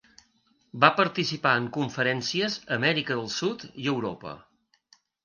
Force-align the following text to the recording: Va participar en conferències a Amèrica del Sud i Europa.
Va 0.85 0.87
participar 0.99 1.51
en 1.63 1.67
conferències 1.75 2.55
a 2.63 2.63
Amèrica 2.79 3.19
del 3.21 3.29
Sud 3.35 3.67
i 3.85 3.87
Europa. 3.93 4.33